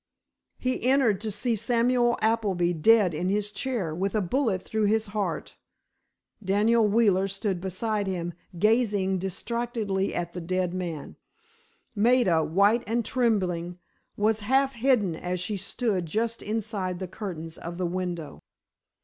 [0.57, 5.05] He entered to see Samuel Appleby dead in his chair, with a bullet through his
[5.13, 5.57] heart.
[6.43, 11.17] Daniel Wheeler stood beside him, gazing distractedly at the dead man.
[11.93, 13.77] Maida, white and trembling,
[14.17, 18.39] was half hidden as she stood just inside the curtains of the window.